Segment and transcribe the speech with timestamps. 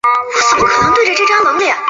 [0.03, 1.73] 本循环于比利时鲁汶举行。